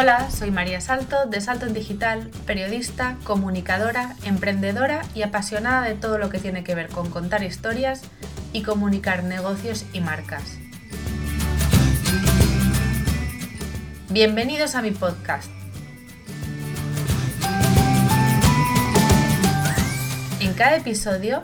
Hola, 0.00 0.30
soy 0.30 0.52
María 0.52 0.80
Salto 0.80 1.26
de 1.26 1.40
Salto 1.40 1.66
en 1.66 1.74
Digital, 1.74 2.30
periodista, 2.46 3.16
comunicadora, 3.24 4.14
emprendedora 4.22 5.02
y 5.12 5.22
apasionada 5.22 5.82
de 5.82 5.96
todo 5.96 6.18
lo 6.18 6.30
que 6.30 6.38
tiene 6.38 6.62
que 6.62 6.76
ver 6.76 6.88
con 6.88 7.10
contar 7.10 7.42
historias 7.42 8.02
y 8.52 8.62
comunicar 8.62 9.24
negocios 9.24 9.86
y 9.92 10.00
marcas. 10.00 10.56
Bienvenidos 14.08 14.76
a 14.76 14.82
mi 14.82 14.92
podcast. 14.92 15.50
En 20.38 20.54
cada 20.54 20.76
episodio 20.76 21.42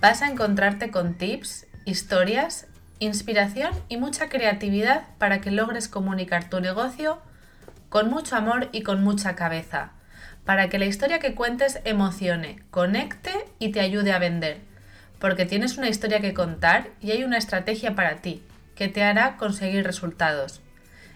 vas 0.00 0.22
a 0.22 0.30
encontrarte 0.30 0.90
con 0.90 1.12
tips, 1.12 1.66
historias, 1.84 2.68
inspiración 3.00 3.74
y 3.90 3.98
mucha 3.98 4.30
creatividad 4.30 5.02
para 5.18 5.42
que 5.42 5.50
logres 5.50 5.88
comunicar 5.88 6.48
tu 6.48 6.58
negocio 6.58 7.20
con 7.92 8.08
mucho 8.08 8.36
amor 8.36 8.70
y 8.72 8.84
con 8.84 9.04
mucha 9.04 9.36
cabeza, 9.36 9.90
para 10.46 10.70
que 10.70 10.78
la 10.78 10.86
historia 10.86 11.18
que 11.18 11.34
cuentes 11.34 11.78
emocione, 11.84 12.62
conecte 12.70 13.32
y 13.58 13.70
te 13.70 13.80
ayude 13.80 14.14
a 14.14 14.18
vender, 14.18 14.60
porque 15.18 15.44
tienes 15.44 15.76
una 15.76 15.90
historia 15.90 16.20
que 16.20 16.32
contar 16.32 16.88
y 17.02 17.10
hay 17.10 17.22
una 17.22 17.36
estrategia 17.36 17.94
para 17.94 18.22
ti, 18.22 18.42
que 18.76 18.88
te 18.88 19.04
hará 19.04 19.36
conseguir 19.36 19.84
resultados. 19.84 20.62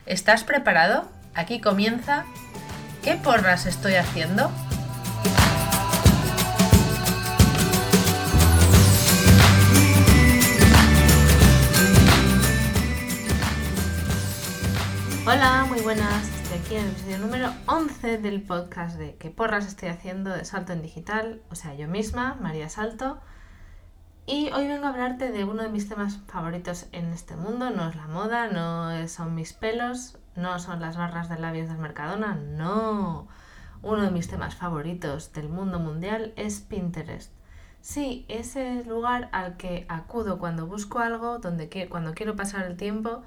¿Estás 0.04 0.44
preparado? 0.44 1.10
Aquí 1.34 1.62
comienza 1.62 2.26
¿Qué 3.02 3.14
porras 3.14 3.64
estoy 3.64 3.94
haciendo? 3.94 4.50
Hola, 15.28 15.64
muy 15.68 15.80
buenas 15.80 16.30
aquí 16.54 16.76
en 16.76 16.84
el 16.84 16.90
episodio 16.92 17.18
número 17.18 17.52
11 17.66 18.18
del 18.18 18.42
podcast 18.42 18.96
de 18.96 19.16
¿Qué 19.16 19.28
porras 19.28 19.66
estoy 19.66 19.88
haciendo 19.88 20.30
de 20.30 20.44
Salto 20.44 20.72
en 20.72 20.82
Digital? 20.82 21.42
O 21.50 21.56
sea, 21.56 21.74
yo 21.74 21.88
misma, 21.88 22.38
María 22.40 22.68
Salto. 22.68 23.18
Y 24.24 24.52
hoy 24.52 24.68
vengo 24.68 24.86
a 24.86 24.90
hablarte 24.90 25.32
de 25.32 25.42
uno 25.42 25.64
de 25.64 25.68
mis 25.68 25.88
temas 25.88 26.20
favoritos 26.28 26.86
en 26.92 27.06
este 27.06 27.34
mundo. 27.34 27.70
No 27.70 27.88
es 27.88 27.96
la 27.96 28.06
moda, 28.06 28.46
no 28.46 29.08
son 29.08 29.34
mis 29.34 29.52
pelos, 29.52 30.16
no 30.36 30.60
son 30.60 30.78
las 30.80 30.96
barras 30.96 31.28
de 31.28 31.40
labios 31.40 31.68
del 31.68 31.78
Mercadona, 31.78 32.36
no. 32.36 33.26
Uno 33.82 34.02
de 34.02 34.12
mis 34.12 34.28
temas 34.28 34.54
favoritos 34.54 35.32
del 35.32 35.48
mundo 35.48 35.80
mundial 35.80 36.34
es 36.36 36.60
Pinterest. 36.60 37.32
Sí, 37.80 38.26
ese 38.28 38.84
lugar 38.84 39.28
al 39.32 39.56
que 39.56 39.86
acudo 39.88 40.38
cuando 40.38 40.68
busco 40.68 41.00
algo, 41.00 41.40
donde 41.40 41.88
cuando 41.88 42.14
quiero 42.14 42.36
pasar 42.36 42.64
el 42.66 42.76
tiempo 42.76 43.24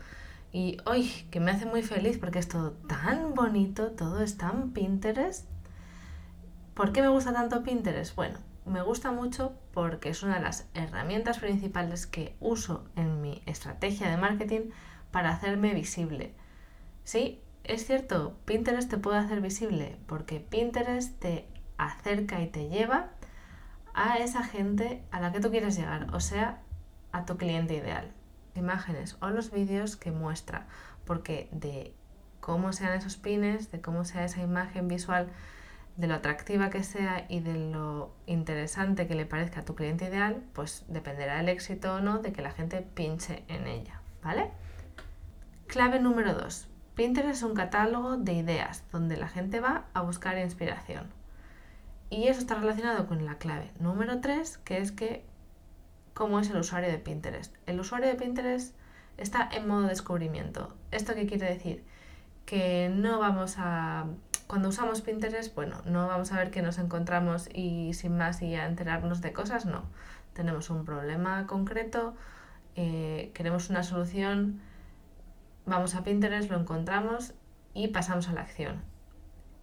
y 0.51 0.77
hoy 0.85 1.09
que 1.29 1.39
me 1.39 1.51
hace 1.51 1.65
muy 1.65 1.83
feliz 1.83 2.17
porque 2.17 2.39
es 2.39 2.47
todo 2.47 2.71
tan 2.71 3.35
bonito, 3.35 3.91
todo 3.91 4.21
es 4.21 4.37
tan 4.37 4.71
Pinterest. 4.71 5.47
¿Por 6.73 6.91
qué 6.91 7.01
me 7.01 7.09
gusta 7.09 7.33
tanto 7.33 7.63
Pinterest? 7.63 8.15
Bueno, 8.15 8.39
me 8.65 8.81
gusta 8.81 9.11
mucho 9.11 9.53
porque 9.73 10.09
es 10.09 10.23
una 10.23 10.35
de 10.35 10.43
las 10.43 10.67
herramientas 10.73 11.39
principales 11.39 12.07
que 12.07 12.35
uso 12.39 12.85
en 12.95 13.21
mi 13.21 13.43
estrategia 13.45 14.09
de 14.09 14.17
marketing 14.17 14.71
para 15.11 15.29
hacerme 15.29 15.73
visible. 15.73 16.33
Sí, 17.03 17.41
es 17.63 17.85
cierto, 17.85 18.35
Pinterest 18.45 18.89
te 18.89 18.97
puede 18.97 19.19
hacer 19.19 19.41
visible 19.41 19.97
porque 20.07 20.39
Pinterest 20.39 21.19
te 21.19 21.47
acerca 21.77 22.41
y 22.41 22.47
te 22.47 22.69
lleva 22.69 23.11
a 23.93 24.17
esa 24.17 24.43
gente 24.43 25.03
a 25.11 25.19
la 25.19 25.31
que 25.31 25.39
tú 25.39 25.51
quieres 25.51 25.77
llegar, 25.77 26.13
o 26.13 26.19
sea, 26.19 26.61
a 27.11 27.25
tu 27.25 27.37
cliente 27.37 27.75
ideal 27.75 28.13
imágenes 28.55 29.17
o 29.21 29.29
los 29.29 29.51
vídeos 29.51 29.95
que 29.95 30.11
muestra, 30.11 30.67
porque 31.05 31.49
de 31.51 31.93
cómo 32.39 32.73
sean 32.73 32.93
esos 32.93 33.17
pines, 33.17 33.71
de 33.71 33.81
cómo 33.81 34.05
sea 34.05 34.25
esa 34.25 34.41
imagen 34.41 34.87
visual, 34.87 35.29
de 35.97 36.07
lo 36.07 36.15
atractiva 36.15 36.69
que 36.69 36.83
sea 36.83 37.25
y 37.27 37.41
de 37.41 37.55
lo 37.55 38.13
interesante 38.25 39.05
que 39.07 39.15
le 39.15 39.25
parezca 39.25 39.61
a 39.61 39.65
tu 39.65 39.75
cliente 39.75 40.05
ideal, 40.05 40.41
pues 40.53 40.85
dependerá 40.87 41.41
el 41.41 41.49
éxito 41.49 41.95
o 41.95 41.99
no 41.99 42.19
de 42.19 42.31
que 42.31 42.41
la 42.41 42.51
gente 42.51 42.81
pinche 42.81 43.43
en 43.49 43.67
ella, 43.67 44.01
¿vale? 44.23 44.49
Clave 45.67 45.99
número 45.99 46.33
2. 46.33 46.67
Pinterest 46.95 47.37
es 47.37 47.43
un 47.43 47.53
catálogo 47.53 48.17
de 48.17 48.33
ideas 48.33 48.83
donde 48.91 49.17
la 49.17 49.27
gente 49.27 49.59
va 49.59 49.85
a 49.93 50.01
buscar 50.01 50.37
inspiración. 50.37 51.07
Y 52.09 52.27
eso 52.27 52.39
está 52.39 52.55
relacionado 52.55 53.05
con 53.05 53.25
la 53.25 53.37
clave 53.37 53.71
número 53.79 54.19
3, 54.19 54.57
que 54.59 54.79
es 54.79 54.91
que 54.91 55.25
cómo 56.19 56.41
es 56.41 56.49
el 56.49 56.57
usuario 56.57 56.91
de 56.91 56.97
Pinterest. 56.97 57.55
El 57.65 57.79
usuario 57.79 58.09
de 58.09 58.15
Pinterest 58.15 58.75
está 59.15 59.49
en 59.53 59.69
modo 59.69 59.83
descubrimiento. 59.83 60.75
¿Esto 60.91 61.15
qué 61.15 61.25
quiere 61.25 61.45
decir? 61.45 61.85
Que 62.45 62.91
no 62.93 63.19
vamos 63.19 63.55
a... 63.57 64.05
Cuando 64.45 64.67
usamos 64.67 64.99
Pinterest, 64.99 65.55
bueno, 65.55 65.81
no 65.85 66.09
vamos 66.09 66.33
a 66.33 66.37
ver 66.37 66.51
que 66.51 66.61
nos 66.61 66.77
encontramos 66.77 67.47
y 67.53 67.93
sin 67.93 68.17
más 68.17 68.41
y 68.41 68.55
a 68.55 68.65
enterarnos 68.65 69.21
de 69.21 69.31
cosas, 69.31 69.65
no. 69.65 69.83
Tenemos 70.33 70.69
un 70.69 70.83
problema 70.83 71.47
concreto, 71.47 72.15
eh, 72.75 73.31
queremos 73.33 73.69
una 73.69 73.83
solución, 73.83 74.59
vamos 75.65 75.95
a 75.95 76.03
Pinterest, 76.03 76.51
lo 76.51 76.59
encontramos 76.59 77.33
y 77.73 77.87
pasamos 77.87 78.27
a 78.27 78.33
la 78.33 78.41
acción. 78.41 78.81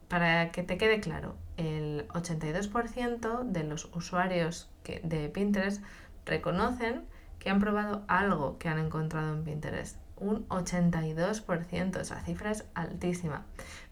Para 0.08 0.52
que 0.52 0.62
te 0.62 0.78
quede 0.78 1.00
claro, 1.00 1.36
el 1.58 2.08
82% 2.08 3.42
de 3.42 3.64
los 3.64 3.90
usuarios 3.94 4.70
de 5.02 5.28
Pinterest 5.28 5.82
reconocen 6.26 7.04
que 7.38 7.50
han 7.50 7.60
probado 7.60 8.04
algo 8.08 8.58
que 8.58 8.68
han 8.68 8.78
encontrado 8.78 9.32
en 9.32 9.44
Pinterest. 9.44 9.96
Un 10.16 10.48
82%, 10.48 12.00
esa 12.00 12.20
cifra 12.22 12.50
es 12.50 12.64
altísima. 12.74 13.44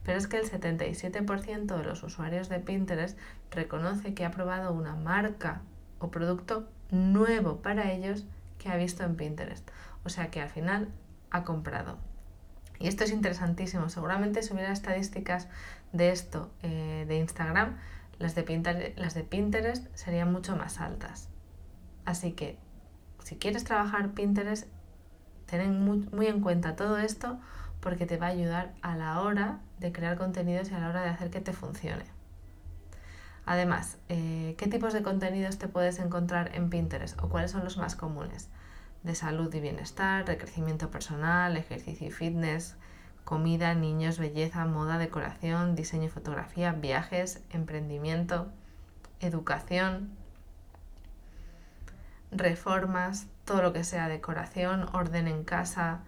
Pero 0.03 0.19
es 0.19 0.27
que 0.27 0.39
el 0.39 0.51
77% 0.51 1.77
de 1.77 1.85
los 1.85 2.03
usuarios 2.03 2.49
de 2.49 2.61
Pinterest 2.61 3.19
reconoce 3.51 4.15
que 4.15 4.25
ha 4.25 4.31
probado 4.31 4.73
una 4.73 4.97
marca 4.97 5.63
o 5.99 6.11
producto 6.11 6.69
nuevo 6.91 7.63
para 7.63 7.93
ellos 7.93 8.25
que 8.59 8.71
ha 8.71 8.77
visto 8.77 9.05
en 9.05 9.17
Pinterest. 9.17 9.71
O 10.05 10.09
sea 10.09 10.31
que 10.31 10.41
al 10.41 10.49
final 10.49 10.89
ha 11.31 11.45
comprado. 11.45 11.99
Y 12.79 12.89
esto 12.89 13.05
es 13.05 13.13
interesantísimo. 13.13 13.89
Seguramente 13.89 14.43
si 14.43 14.53
hubiera 14.53 14.73
estadísticas 14.73 15.49
de 15.93 16.11
esto 16.11 16.51
eh, 16.63 17.05
de 17.07 17.19
Instagram, 17.19 17.77
las 18.19 18.35
de, 18.35 18.95
las 18.97 19.15
de 19.15 19.23
Pinterest 19.25 19.87
serían 19.95 20.33
mucho 20.33 20.57
más 20.57 20.81
altas. 20.81 21.29
Así 22.05 22.33
que 22.33 22.59
si 23.23 23.37
quieres 23.37 23.65
trabajar 23.65 24.13
Pinterest, 24.13 24.69
ten 25.47 25.85
muy, 25.85 26.27
en 26.27 26.41
cuenta 26.41 26.77
todo 26.77 26.99
esto 26.99 27.39
porque 27.81 28.07
te 28.07 28.17
va 28.17 28.27
a 28.27 28.31
ayudar 28.31 28.75
a 28.83 28.97
la 28.97 29.21
hora 29.21 29.61
de 29.79 29.93
crear 29.93 30.17
contenidos 30.17 30.71
y 30.71 30.75
a 30.75 30.79
la 30.79 30.89
hora 30.89 31.03
de 31.03 31.11
hacer 31.11 31.31
que 31.31 31.41
te 31.41 31.53
funcione. 31.53 32.05
Además, 33.47 33.99
eh, 34.09 34.55
¿qué 34.57 34.69
tipos 34.69 34.93
de 34.95 35.03
contenidos 35.03 35.59
te 35.59 35.69
puedes 35.69 35.99
encontrar 35.99 36.55
en 36.55 36.71
Pinterest 36.71 37.23
o 37.23 37.29
cuáles 37.29 37.51
son 37.51 37.63
los 37.65 37.77
más 37.77 37.95
comunes? 37.95 38.49
De 39.03 39.15
salud 39.15 39.53
y 39.55 39.61
bienestar, 39.61 40.25
de 40.25 40.39
crecimiento 40.39 40.91
personal, 40.91 41.57
ejercicio 41.59 42.07
y 42.07 42.11
fitness, 42.11 42.77
comida, 43.25 43.75
niños, 43.75 44.19
belleza, 44.19 44.65
moda, 44.65 44.97
decoración, 44.97 45.75
diseño 45.75 46.05
y 46.05 46.09
fotografía, 46.09 46.73
viajes, 46.73 47.43
emprendimiento, 47.51 48.49
educación, 49.21 50.11
reformas, 52.35 53.27
todo 53.45 53.63
lo 53.63 53.73
que 53.73 53.85
sea 53.85 54.09
decoración, 54.09 54.89
orden 54.93 55.29
en 55.29 55.45
casa, 55.45 56.01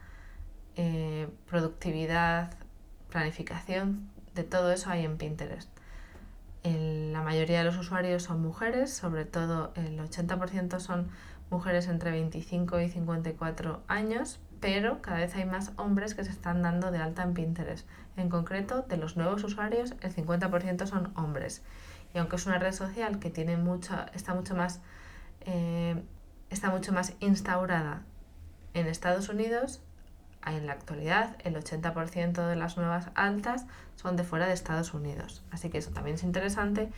eh, 0.76 1.28
productividad, 1.48 2.53
planificación, 3.10 4.10
de 4.34 4.44
todo 4.44 4.72
eso 4.72 4.91
hay 4.91 5.04
en 5.04 5.16
Pinterest. 5.16 5.70
la 6.62 7.22
mayoría 7.22 7.59
de 7.59 7.65
los 7.65 7.78
usuarios 7.78 8.25
son 8.25 8.42
mujeres, 8.42 8.92
sobre 8.92 9.25
todo 9.25 9.72
el 9.76 9.98
80% 10.00 10.81
son 10.81 11.09
mujeres 11.48 11.86
entre 11.86 12.10
25 12.10 12.81
y 12.81 12.88
54 12.88 13.82
años, 13.86 14.41
pero 14.60 15.00
cada 15.00 15.18
vez 15.18 15.34
hay 15.36 15.45
más 15.45 15.72
hombres 15.77 16.15
que 16.15 16.24
se 16.24 16.30
están 16.30 16.62
dando 16.62 16.91
de 16.91 16.98
alta 16.98 17.22
en 17.22 17.34
Pinterest. 17.34 17.89
En 18.16 18.28
concreto, 18.28 18.83
de 18.83 18.97
los 18.97 19.16
nuevos 19.16 19.45
usuarios, 19.45 19.95
el 20.01 20.15
50% 20.15 20.86
son 20.86 21.12
hombres. 21.16 21.62
Y 22.15 22.18
aunque 22.18 22.36
es 22.36 22.47
una 22.47 22.59
red 22.59 22.72
social 22.72 23.18
que 23.18 23.30
tiene 23.30 23.56
mucha, 23.56 24.06
está 24.15 24.34
mucho 24.34 24.54
más 24.54 24.80
eh, 25.42 26.03
está 26.51 26.71
mucho 26.71 26.93
más 26.93 27.15
instaurada 27.21 28.03
en 28.75 28.87
Estados 28.87 29.28
Unidos. 29.28 29.83
En 30.45 30.66
la 30.66 30.72
actualidad, 30.72 31.37
el 31.45 31.57
80% 31.57 32.47
de 32.47 32.57
las 32.57 32.77
nuevas 32.77 33.10
altas 33.15 33.66
son 33.97 34.16
de 34.16 34.25
fuera 34.25 34.47
de 34.47 34.53
Estados 34.53 34.95
Unidos. 34.95 35.43
Así 35.51 35.71
que 35.71 35.78
eso 35.78 35.91
también 35.91 36.16
es 36.16 36.22
interesante 36.22 36.91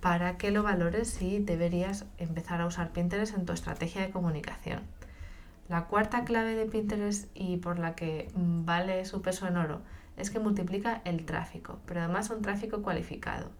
para 0.00 0.38
que 0.38 0.50
lo 0.50 0.62
valores 0.62 1.08
si 1.08 1.40
deberías 1.40 2.06
empezar 2.16 2.60
a 2.60 2.66
usar 2.66 2.90
Pinterest 2.90 3.34
en 3.34 3.44
tu 3.44 3.52
estrategia 3.52 4.00
de 4.00 4.10
comunicación. 4.10 4.80
La 5.68 5.84
cuarta 5.84 6.24
clave 6.24 6.54
de 6.54 6.66
Pinterest 6.66 7.28
y 7.34 7.58
por 7.58 7.78
la 7.78 7.94
que 7.94 8.28
vale 8.34 9.04
su 9.04 9.22
peso 9.22 9.46
en 9.46 9.56
oro 9.56 9.82
es 10.16 10.30
que 10.30 10.40
multiplica 10.40 11.02
el 11.04 11.24
tráfico, 11.26 11.78
pero 11.86 12.00
además 12.00 12.30
un 12.30 12.42
tráfico 12.42 12.82
cualificado. 12.82 13.50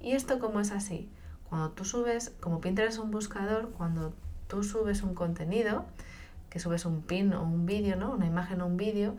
¿Y 0.00 0.12
esto 0.12 0.38
cómo 0.38 0.60
es 0.60 0.70
así? 0.70 1.10
Cuando 1.48 1.70
tú 1.70 1.84
subes, 1.84 2.30
como 2.40 2.60
Pinterest 2.60 2.98
es 2.98 3.02
un 3.02 3.10
buscador, 3.10 3.70
cuando 3.70 4.14
tú 4.48 4.62
subes 4.62 5.02
un 5.02 5.14
contenido, 5.14 5.84
que 6.50 6.58
subes 6.58 6.84
un 6.84 7.02
pin 7.02 7.32
o 7.32 7.42
un 7.42 7.66
vídeo, 7.66 7.96
¿no? 7.96 8.12
Una 8.12 8.26
imagen 8.26 8.60
o 8.60 8.66
un 8.66 8.76
vídeo, 8.76 9.16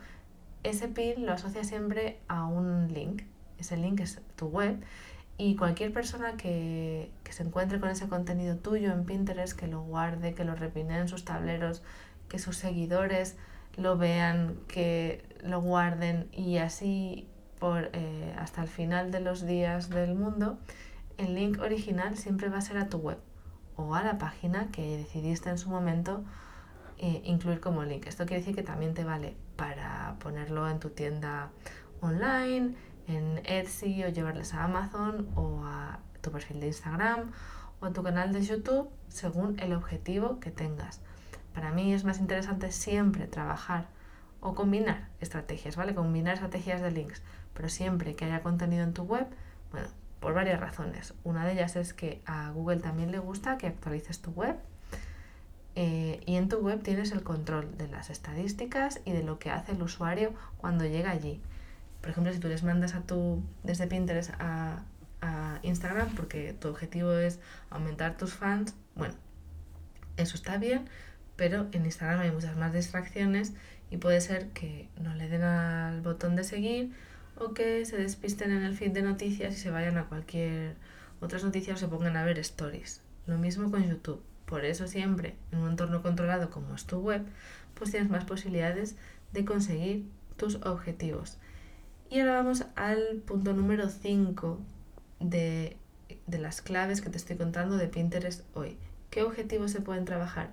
ese 0.63 0.87
pin 0.87 1.25
lo 1.25 1.33
asocia 1.33 1.63
siempre 1.63 2.19
a 2.27 2.45
un 2.45 2.93
link. 2.93 3.23
Ese 3.59 3.77
link 3.77 3.99
es 3.99 4.21
tu 4.35 4.47
web 4.47 4.79
y 5.37 5.55
cualquier 5.55 5.93
persona 5.93 6.35
que, 6.37 7.11
que, 7.23 7.31
se 7.31 7.43
encuentre 7.43 7.79
con 7.79 7.89
ese 7.89 8.07
contenido 8.07 8.57
tuyo 8.57 8.91
en 8.91 9.05
Pinterest, 9.05 9.57
que 9.57 9.67
lo 9.67 9.81
guarde, 9.81 10.33
que 10.33 10.43
lo 10.43 10.55
repine 10.55 10.97
en 10.97 11.07
sus 11.07 11.25
tableros, 11.25 11.83
que 12.27 12.39
sus 12.39 12.57
seguidores 12.57 13.37
lo 13.75 13.97
vean, 13.97 14.57
que 14.67 15.23
lo 15.43 15.61
guarden 15.61 16.27
y 16.31 16.57
así 16.57 17.27
por, 17.59 17.89
eh, 17.93 18.33
hasta 18.37 18.61
el 18.61 18.67
final 18.67 19.11
de 19.11 19.19
los 19.19 19.45
días 19.45 19.89
del 19.89 20.15
mundo, 20.15 20.57
el 21.17 21.35
link 21.35 21.59
original 21.61 22.17
siempre 22.17 22.49
va 22.49 22.57
a 22.57 22.61
ser 22.61 22.77
a 22.77 22.89
tu 22.89 22.97
web 22.97 23.17
o 23.77 23.95
a 23.95 24.03
la 24.03 24.17
página 24.17 24.69
que 24.71 24.97
decidiste 24.97 25.49
en 25.49 25.57
su 25.57 25.69
momento 25.69 26.23
eh, 26.97 27.21
incluir 27.23 27.59
como 27.61 27.83
link. 27.83 28.07
Esto 28.07 28.25
quiere 28.25 28.41
decir 28.41 28.55
que 28.55 28.63
también 28.63 28.93
te 28.93 29.03
vale 29.03 29.37
para 29.55 30.15
ponerlo 30.19 30.67
en 30.67 30.79
tu 30.79 30.89
tienda 30.89 31.51
online, 32.01 32.75
en 33.07 33.41
Etsy 33.45 34.03
o 34.03 34.09
llevarles 34.09 34.53
a 34.53 34.63
Amazon 34.63 35.29
o 35.35 35.63
a 35.65 35.99
tu 36.21 36.31
perfil 36.31 36.59
de 36.59 36.67
Instagram 36.67 37.31
o 37.79 37.85
a 37.85 37.93
tu 37.93 38.03
canal 38.03 38.33
de 38.33 38.41
YouTube 38.41 38.89
según 39.07 39.59
el 39.59 39.73
objetivo 39.73 40.39
que 40.39 40.51
tengas. 40.51 41.01
Para 41.53 41.71
mí 41.71 41.93
es 41.93 42.03
más 42.03 42.19
interesante 42.19 42.71
siempre 42.71 43.27
trabajar 43.27 43.87
o 44.41 44.53
combinar 44.55 45.09
estrategias, 45.19 45.75
¿vale? 45.75 45.95
Combinar 45.95 46.35
estrategias 46.35 46.81
de 46.81 46.91
links, 46.91 47.21
pero 47.53 47.69
siempre 47.69 48.15
que 48.15 48.25
haya 48.25 48.43
contenido 48.43 48.83
en 48.83 48.93
tu 48.93 49.03
web, 49.03 49.27
bueno, 49.71 49.87
por 50.19 50.33
varias 50.33 50.59
razones. 50.59 51.13
Una 51.23 51.45
de 51.45 51.53
ellas 51.53 51.75
es 51.75 51.93
que 51.93 52.21
a 52.25 52.51
Google 52.51 52.77
también 52.77 53.11
le 53.11 53.19
gusta 53.19 53.57
que 53.57 53.67
actualices 53.67 54.21
tu 54.21 54.31
web 54.31 54.55
eh, 55.75 56.21
y 56.25 56.35
en 56.37 56.49
tu 56.49 56.57
web 56.57 56.81
tienes 56.81 57.11
el 57.11 57.23
control 57.23 57.77
de 57.77 57.87
las 57.87 58.09
estadísticas 58.09 58.99
y 59.05 59.11
de 59.11 59.21
lo 59.21 59.37
que 59.37 59.51
hace 59.51 59.73
el 59.73 59.81
usuario 59.81 60.33
cuando 60.57 60.85
llega 60.85 61.11
allí. 61.11 61.39
Por 62.01 62.09
ejemplo, 62.09 62.33
si 62.33 62.39
tú 62.39 62.47
les 62.47 62.63
mandas 62.63 62.95
a 62.95 63.01
tu, 63.01 63.43
desde 63.63 63.85
Pinterest 63.85 64.31
a, 64.39 64.83
a 65.21 65.59
Instagram 65.61 66.15
porque 66.15 66.53
tu 66.53 66.69
objetivo 66.69 67.13
es 67.13 67.39
aumentar 67.69 68.17
tus 68.17 68.33
fans, 68.33 68.73
bueno, 68.95 69.13
eso 70.17 70.35
está 70.35 70.57
bien, 70.57 70.89
pero 71.35 71.67
en 71.71 71.85
Instagram 71.85 72.21
hay 72.21 72.31
muchas 72.31 72.57
más 72.57 72.73
distracciones 72.73 73.53
y 73.91 73.97
puede 73.97 74.19
ser 74.21 74.49
que 74.49 74.89
no 74.99 75.13
le 75.13 75.29
den 75.29 75.43
al 75.43 76.01
botón 76.01 76.35
de 76.35 76.43
seguir 76.43 76.91
o 77.39 77.53
que 77.53 77.85
se 77.85 77.97
despisten 77.97 78.51
en 78.51 78.63
el 78.63 78.75
feed 78.75 78.91
de 78.91 79.01
noticias 79.01 79.55
y 79.55 79.59
se 79.59 79.71
vayan 79.71 79.97
a 79.97 80.07
cualquier 80.07 80.75
otras 81.19 81.43
noticias 81.43 81.77
o 81.77 81.79
se 81.79 81.87
pongan 81.87 82.17
a 82.17 82.23
ver 82.23 82.39
stories. 82.39 83.01
Lo 83.25 83.37
mismo 83.37 83.69
con 83.71 83.87
YouTube. 83.87 84.21
Por 84.45 84.63
eso 84.65 84.87
siempre, 84.87 85.35
en 85.51 85.59
un 85.59 85.71
entorno 85.71 86.01
controlado 86.01 86.49
como 86.49 86.73
es 86.75 86.85
tu 86.85 86.99
web, 86.99 87.23
pues 87.73 87.91
tienes 87.91 88.09
más 88.09 88.23
posibilidades 88.23 88.95
de 89.33 89.45
conseguir 89.45 90.05
tus 90.37 90.55
objetivos. 90.65 91.37
Y 92.09 92.21
ahora 92.21 92.35
vamos 92.35 92.65
al 92.75 93.21
punto 93.25 93.53
número 93.53 93.89
5 93.89 94.59
de, 95.19 95.75
de 96.27 96.39
las 96.39 96.61
claves 96.61 97.01
que 97.01 97.09
te 97.09 97.17
estoy 97.17 97.35
contando 97.35 97.77
de 97.77 97.87
Pinterest 97.87 98.43
hoy. 98.55 98.77
¿Qué 99.09 99.23
objetivos 99.23 99.71
se 99.71 99.81
pueden 99.81 100.05
trabajar? 100.05 100.51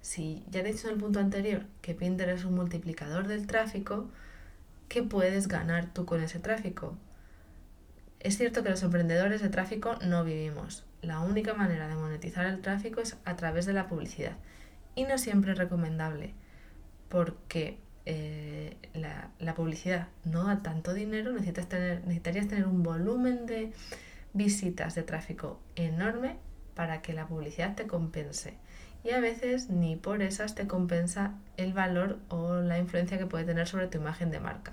Si 0.00 0.44
ya 0.50 0.60
he 0.60 0.64
dicho 0.64 0.88
en 0.88 0.94
el 0.94 1.00
punto 1.00 1.20
anterior 1.20 1.64
que 1.82 1.94
Pinterest 1.94 2.40
es 2.40 2.44
un 2.44 2.54
multiplicador 2.54 3.28
del 3.28 3.46
tráfico, 3.46 4.08
¿qué 4.88 5.02
puedes 5.02 5.48
ganar 5.48 5.92
tú 5.92 6.04
con 6.04 6.22
ese 6.22 6.38
tráfico? 6.38 6.96
Es 8.20 8.36
cierto 8.36 8.62
que 8.62 8.70
los 8.70 8.82
emprendedores 8.82 9.40
de 9.40 9.48
tráfico 9.48 9.96
no 10.04 10.24
vivimos, 10.24 10.84
la 11.02 11.20
única 11.20 11.54
manera 11.54 11.86
de 11.86 11.94
monetizar 11.94 12.46
el 12.46 12.60
tráfico 12.60 13.00
es 13.00 13.16
a 13.24 13.36
través 13.36 13.66
de 13.66 13.72
la 13.72 13.86
publicidad. 13.86 14.36
Y 14.94 15.04
no 15.04 15.16
siempre 15.18 15.52
es 15.52 15.58
recomendable, 15.58 16.34
porque 17.08 17.78
eh, 18.04 18.76
la, 18.94 19.54
publicidad 19.54 20.08
no 20.24 20.44
da 20.44 20.62
tanto 20.62 20.94
dinero, 20.94 21.32
necesitas 21.32 21.68
tener, 21.68 22.00
necesitarías 22.00 22.48
tener 22.48 22.66
un 22.66 22.82
volumen 22.82 23.46
de 23.46 23.72
visitas 24.32 24.94
de 24.94 25.02
tráfico 25.02 25.60
enorme 25.76 26.36
para 26.74 27.00
que 27.02 27.12
la 27.12 27.26
publicidad 27.26 27.74
te 27.76 27.86
compense. 27.86 28.54
Y 29.04 29.10
a 29.10 29.20
veces 29.20 29.70
ni 29.70 29.96
por 29.96 30.22
esas 30.22 30.54
te 30.54 30.66
compensa 30.66 31.34
el 31.56 31.72
valor 31.72 32.18
o 32.28 32.56
la 32.56 32.78
influencia 32.78 33.18
que 33.18 33.26
puede 33.26 33.44
tener 33.44 33.66
sobre 33.68 33.86
tu 33.86 33.98
imagen 33.98 34.30
de 34.30 34.40
marca. 34.40 34.72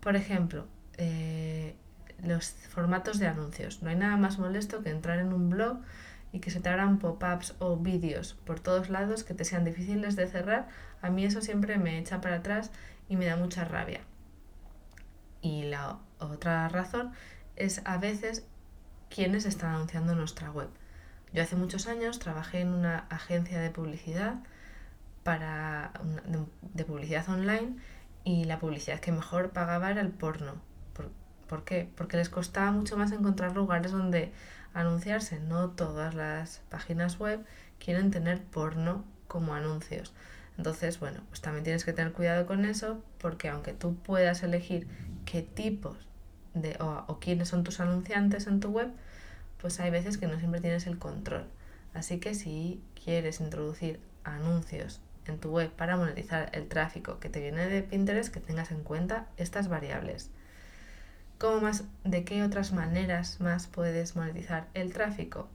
Por 0.00 0.16
ejemplo, 0.16 0.66
eh, 0.96 1.74
los 2.22 2.50
formatos 2.68 3.18
de 3.18 3.26
anuncios. 3.26 3.82
No 3.82 3.90
hay 3.90 3.96
nada 3.96 4.16
más 4.16 4.38
molesto 4.38 4.82
que 4.82 4.90
entrar 4.90 5.18
en 5.18 5.32
un 5.32 5.50
blog 5.50 5.78
y 6.32 6.40
que 6.40 6.50
se 6.50 6.60
te 6.60 6.68
abran 6.68 6.98
pop-ups 6.98 7.54
o 7.58 7.76
vídeos 7.76 8.34
por 8.44 8.60
todos 8.60 8.88
lados 8.88 9.24
que 9.24 9.34
te 9.34 9.44
sean 9.44 9.64
difíciles 9.64 10.16
de 10.16 10.28
cerrar. 10.28 10.68
A 11.02 11.10
mí 11.10 11.24
eso 11.24 11.40
siempre 11.40 11.78
me 11.78 11.98
echa 11.98 12.20
para 12.20 12.36
atrás 12.36 12.70
y 13.08 13.16
me 13.16 13.26
da 13.26 13.36
mucha 13.36 13.64
rabia. 13.64 14.00
Y 15.42 15.64
la 15.64 15.98
otra 16.18 16.68
razón 16.68 17.12
es 17.56 17.82
a 17.84 17.98
veces 17.98 18.44
quienes 19.08 19.44
están 19.44 19.74
anunciando 19.74 20.14
nuestra 20.14 20.50
web. 20.50 20.68
Yo 21.32 21.42
hace 21.42 21.56
muchos 21.56 21.86
años 21.86 22.18
trabajé 22.18 22.60
en 22.60 22.68
una 22.68 23.06
agencia 23.10 23.60
de 23.60 23.70
publicidad 23.70 24.36
para 25.22 25.92
de 26.74 26.84
publicidad 26.84 27.28
online 27.28 27.76
y 28.24 28.44
la 28.44 28.58
publicidad 28.58 29.00
que 29.00 29.12
mejor 29.12 29.50
pagaba 29.50 29.90
era 29.90 30.00
el 30.00 30.10
porno 30.10 30.54
¿Por 31.50 31.64
qué? 31.64 31.90
Porque 31.96 32.16
les 32.16 32.28
costaba 32.28 32.70
mucho 32.70 32.96
más 32.96 33.10
encontrar 33.10 33.56
lugares 33.56 33.90
donde 33.90 34.30
anunciarse. 34.72 35.40
No 35.40 35.70
todas 35.70 36.14
las 36.14 36.60
páginas 36.68 37.18
web 37.18 37.44
quieren 37.84 38.12
tener 38.12 38.40
porno 38.40 39.04
como 39.26 39.54
anuncios. 39.54 40.14
Entonces, 40.56 41.00
bueno, 41.00 41.22
pues 41.28 41.40
también 41.40 41.64
tienes 41.64 41.84
que 41.84 41.92
tener 41.92 42.12
cuidado 42.12 42.46
con 42.46 42.64
eso 42.64 43.02
porque 43.18 43.48
aunque 43.48 43.72
tú 43.72 43.96
puedas 43.96 44.44
elegir 44.44 44.86
qué 45.24 45.42
tipos 45.42 45.96
de, 46.54 46.76
o 46.78 47.18
quiénes 47.18 47.48
son 47.48 47.64
tus 47.64 47.80
anunciantes 47.80 48.46
en 48.46 48.60
tu 48.60 48.68
web, 48.68 48.92
pues 49.60 49.80
hay 49.80 49.90
veces 49.90 50.18
que 50.18 50.26
no 50.26 50.38
siempre 50.38 50.60
tienes 50.60 50.86
el 50.86 50.98
control. 50.98 51.46
Así 51.94 52.18
que 52.18 52.34
si 52.34 52.82
quieres 53.02 53.40
introducir 53.40 54.00
anuncios 54.24 55.00
en 55.26 55.38
tu 55.38 55.50
web 55.50 55.70
para 55.70 55.96
monetizar 55.96 56.50
el 56.52 56.68
tráfico 56.68 57.18
que 57.18 57.28
te 57.28 57.40
viene 57.40 57.66
de 57.68 57.82
Pinterest, 57.82 58.32
que 58.32 58.40
tengas 58.40 58.70
en 58.70 58.82
cuenta 58.82 59.26
estas 59.36 59.68
variables. 59.68 60.30
¿Cómo 61.38 61.60
más, 61.60 61.84
¿De 62.04 62.24
qué 62.24 62.42
otras 62.42 62.72
maneras 62.72 63.40
más 63.40 63.66
puedes 63.66 64.14
monetizar 64.14 64.68
el 64.74 64.92
tráfico? 64.92 65.48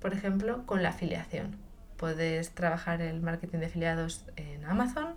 Por 0.00 0.12
ejemplo, 0.12 0.64
con 0.66 0.82
la 0.82 0.90
afiliación. 0.90 1.56
Puedes 1.96 2.50
trabajar 2.50 3.02
el 3.02 3.20
marketing 3.20 3.58
de 3.58 3.66
afiliados 3.66 4.24
en 4.36 4.64
Amazon 4.64 5.16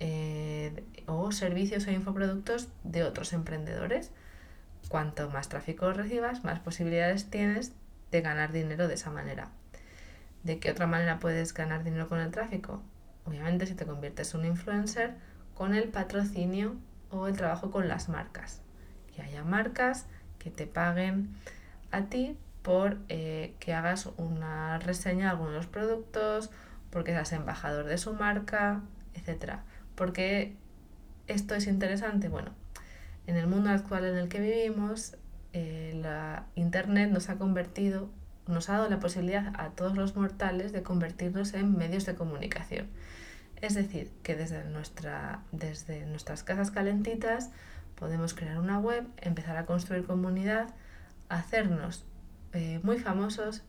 eh, 0.00 0.84
o 1.06 1.30
servicios 1.32 1.86
o 1.86 1.90
infoproductos 1.90 2.68
de 2.82 3.04
otros 3.04 3.32
emprendedores. 3.32 4.10
Cuanto 4.94 5.28
más 5.28 5.48
tráfico 5.48 5.92
recibas, 5.92 6.44
más 6.44 6.60
posibilidades 6.60 7.28
tienes 7.28 7.72
de 8.12 8.20
ganar 8.20 8.52
dinero 8.52 8.86
de 8.86 8.94
esa 8.94 9.10
manera. 9.10 9.48
¿De 10.44 10.60
qué 10.60 10.70
otra 10.70 10.86
manera 10.86 11.18
puedes 11.18 11.52
ganar 11.52 11.82
dinero 11.82 12.08
con 12.08 12.20
el 12.20 12.30
tráfico? 12.30 12.80
Obviamente 13.24 13.66
si 13.66 13.74
te 13.74 13.86
conviertes 13.86 14.32
en 14.32 14.42
un 14.42 14.46
influencer 14.46 15.14
con 15.56 15.74
el 15.74 15.88
patrocinio 15.88 16.76
o 17.10 17.26
el 17.26 17.36
trabajo 17.36 17.72
con 17.72 17.88
las 17.88 18.08
marcas 18.08 18.60
que 19.12 19.22
haya 19.22 19.42
marcas 19.42 20.06
que 20.38 20.52
te 20.52 20.68
paguen 20.68 21.34
a 21.90 22.02
ti 22.02 22.38
por 22.62 22.98
eh, 23.08 23.56
que 23.58 23.74
hagas 23.74 24.08
una 24.16 24.78
reseña 24.78 25.24
de 25.24 25.30
algunos 25.30 25.66
productos, 25.66 26.52
porque 26.90 27.10
seas 27.10 27.32
embajador 27.32 27.86
de 27.86 27.98
su 27.98 28.12
marca, 28.12 28.82
etc. 29.14 29.56
¿Por 29.96 30.12
esto 31.26 31.56
es 31.56 31.66
interesante? 31.66 32.28
Bueno, 32.28 32.52
en 33.26 33.36
el 33.36 33.46
mundo 33.46 33.70
actual 33.70 34.04
en 34.04 34.16
el 34.16 34.28
que 34.28 34.40
vivimos, 34.40 35.16
eh, 35.52 35.98
la 36.02 36.46
Internet 36.54 37.10
nos 37.10 37.28
ha 37.28 37.36
convertido, 37.36 38.10
nos 38.46 38.68
ha 38.68 38.74
dado 38.74 38.90
la 38.90 39.00
posibilidad 39.00 39.52
a 39.58 39.70
todos 39.70 39.96
los 39.96 40.16
mortales 40.16 40.72
de 40.72 40.82
convertirnos 40.82 41.54
en 41.54 41.76
medios 41.76 42.06
de 42.06 42.14
comunicación. 42.14 42.88
Es 43.60 43.74
decir, 43.74 44.10
que 44.22 44.34
desde, 44.34 44.64
nuestra, 44.64 45.42
desde 45.52 46.04
nuestras 46.06 46.42
casas 46.42 46.70
calentitas 46.70 47.50
Podemos 47.94 48.34
crear 48.34 48.58
una 48.58 48.78
web, 48.78 49.06
empezar 49.18 49.56
a 49.56 49.66
construir 49.66 50.04
comunidad, 50.04 50.68
hacernos 51.28 52.04
eh, 52.52 52.80
muy 52.82 52.98
famosos, 52.98 53.62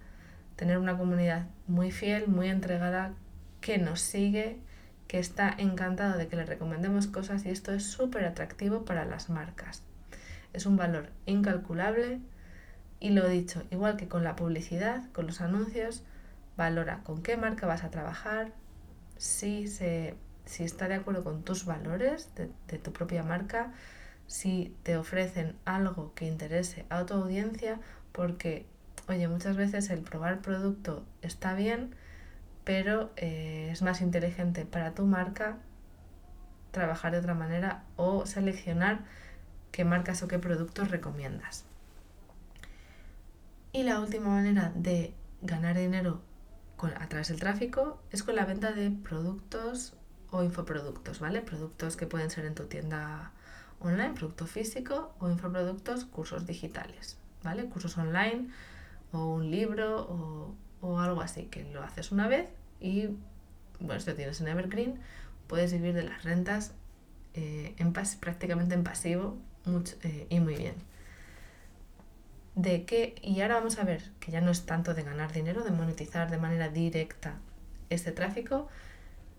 tener 0.55 0.77
una 0.77 0.97
comunidad 0.97 1.47
muy 1.67 1.91
fiel, 1.91 2.27
muy 2.27 2.49
entregada, 2.49 3.13
que 3.61 3.77
nos 3.77 4.01
sigue, 4.01 4.59
que 5.07 5.19
está 5.19 5.53
encantado 5.57 6.17
de 6.17 6.27
que 6.27 6.35
le 6.35 6.45
recomendemos 6.45 7.07
cosas 7.07 7.45
y 7.45 7.49
esto 7.49 7.71
es 7.73 7.83
súper 7.83 8.25
atractivo 8.25 8.85
para 8.85 9.05
las 9.05 9.29
marcas. 9.29 9.83
Es 10.53 10.65
un 10.65 10.77
valor 10.77 11.09
incalculable 11.25 12.19
y 12.99 13.09
lo 13.09 13.27
dicho, 13.27 13.63
igual 13.71 13.97
que 13.97 14.07
con 14.07 14.23
la 14.23 14.35
publicidad, 14.35 15.11
con 15.11 15.27
los 15.27 15.41
anuncios, 15.41 16.03
valora 16.57 17.01
con 17.03 17.21
qué 17.21 17.37
marca 17.37 17.67
vas 17.67 17.83
a 17.83 17.91
trabajar, 17.91 18.53
si, 19.17 19.67
se, 19.67 20.15
si 20.45 20.63
está 20.63 20.87
de 20.87 20.95
acuerdo 20.95 21.23
con 21.23 21.43
tus 21.43 21.65
valores 21.65 22.29
de 22.35 22.77
tu 22.79 22.93
propia 22.93 23.23
marca, 23.23 23.73
si 24.27 24.75
te 24.83 24.97
ofrecen 24.97 25.55
algo 25.65 26.13
que 26.15 26.25
interese 26.25 26.85
a 26.89 27.05
tu 27.05 27.13
audiencia, 27.13 27.79
porque, 28.11 28.65
oye, 29.07 29.27
muchas 29.27 29.55
veces 29.55 29.89
el 29.89 30.01
probar 30.01 30.41
producto 30.41 31.05
está 31.21 31.53
bien, 31.53 31.95
pero 32.65 33.11
eh, 33.15 33.69
es 33.71 33.81
más 33.81 34.01
inteligente 34.01 34.65
para 34.65 34.93
tu 34.93 35.05
marca 35.05 35.59
trabajar 36.71 37.13
de 37.13 37.19
otra 37.19 37.33
manera 37.33 37.85
o 37.95 38.25
seleccionar 38.25 39.05
qué 39.71 39.85
marcas 39.85 40.21
o 40.23 40.27
qué 40.27 40.39
productos 40.39 40.91
recomiendas. 40.91 41.63
Y 43.71 43.83
la 43.83 43.99
última 43.99 44.29
manera 44.29 44.71
de 44.75 45.13
ganar 45.41 45.77
dinero 45.77 46.21
a 46.99 47.07
través 47.07 47.29
del 47.29 47.39
tráfico 47.39 48.01
es 48.11 48.23
con 48.23 48.35
la 48.35 48.45
venta 48.45 48.71
de 48.71 48.91
productos 48.91 49.95
o 50.31 50.43
infoproductos, 50.43 51.19
¿vale? 51.19 51.41
Productos 51.41 51.95
que 51.95 52.07
pueden 52.07 52.29
ser 52.29 52.45
en 52.45 52.55
tu 52.55 52.65
tienda 52.65 53.31
online, 53.79 54.13
producto 54.13 54.45
físico 54.45 55.13
o 55.19 55.29
infoproductos, 55.29 56.05
cursos 56.05 56.45
digitales, 56.45 57.17
¿vale? 57.43 57.65
Cursos 57.65 57.97
online 57.97 58.49
o 59.11 59.33
un 59.35 59.49
libro 59.49 60.01
o, 60.09 60.55
o 60.85 60.99
algo 60.99 61.21
así, 61.21 61.43
que 61.45 61.63
lo 61.63 61.83
haces 61.83 62.11
una 62.11 62.27
vez 62.27 62.47
y, 62.79 63.09
bueno, 63.79 63.99
si 63.99 64.09
lo 64.09 64.15
tienes 64.15 64.39
en 64.41 64.47
Evergreen, 64.47 64.99
puedes 65.47 65.73
vivir 65.73 65.93
de 65.93 66.03
las 66.03 66.23
rentas 66.23 66.73
eh, 67.33 67.73
en 67.77 67.91
prácticamente 67.93 68.75
en 68.75 68.83
pasivo 68.83 69.37
mucho, 69.65 69.95
eh, 70.03 70.27
y 70.29 70.39
muy 70.39 70.55
bien. 70.55 70.75
De 72.55 72.85
qué, 72.85 73.15
y 73.21 73.41
ahora 73.41 73.55
vamos 73.55 73.79
a 73.79 73.83
ver 73.83 74.01
que 74.19 74.31
ya 74.31 74.39
no 74.41 74.51
es 74.51 74.65
tanto 74.65 74.93
de 74.93 75.03
ganar 75.03 75.33
dinero, 75.33 75.63
de 75.63 75.71
monetizar 75.71 76.29
de 76.29 76.37
manera 76.37 76.69
directa 76.69 77.35
este 77.89 78.11
tráfico, 78.11 78.69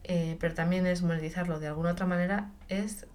eh, 0.05 0.37
pero 0.41 0.55
también 0.55 0.87
es 0.87 1.03
monetizarlo 1.03 1.59
de 1.59 1.69
alguna 1.69 1.93
otra 1.93 2.07
manera, 2.07 2.51
es 2.69 3.07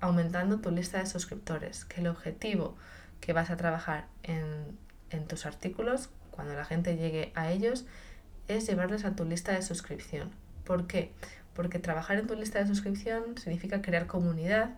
aumentando 0.00 0.60
tu 0.60 0.70
lista 0.70 0.98
de 0.98 1.06
suscriptores, 1.06 1.84
que 1.84 2.00
el 2.00 2.06
objetivo 2.06 2.76
que 3.20 3.34
vas 3.34 3.50
a 3.50 3.56
trabajar 3.56 4.06
en, 4.22 4.78
en 5.10 5.26
tus 5.26 5.44
artículos, 5.44 6.08
cuando 6.40 6.54
la 6.54 6.64
gente 6.64 6.96
llegue 6.96 7.32
a 7.34 7.50
ellos, 7.50 7.84
es 8.48 8.66
llevarles 8.66 9.04
a 9.04 9.14
tu 9.14 9.26
lista 9.26 9.52
de 9.52 9.60
suscripción. 9.60 10.30
¿Por 10.64 10.86
qué? 10.86 11.12
Porque 11.52 11.78
trabajar 11.78 12.18
en 12.18 12.26
tu 12.26 12.34
lista 12.34 12.58
de 12.58 12.66
suscripción 12.66 13.36
significa 13.36 13.82
crear 13.82 14.06
comunidad 14.06 14.70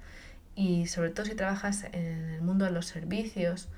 y 0.57 0.89
sobre 0.89 1.11
todo 1.11 1.25
si 1.25 1.37
trabajas 1.37 1.85
en 1.93 2.31
el 2.31 2.43
mundo 2.43 2.65
de 2.65 2.73
los 2.73 2.87
servicios 2.87 3.69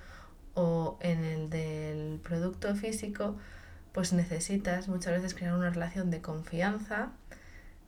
o 0.55 0.97
en 1.03 1.25
el 1.25 1.51
del 1.51 2.21
producto 2.21 2.75
físico, 2.75 3.37
pues 3.93 4.15
necesitas 4.15 4.89
muchas 4.89 5.13
veces 5.13 5.35
crear 5.35 5.55
una 5.55 5.69
relación 5.69 6.11
de 6.11 6.23
confianza 6.23 7.11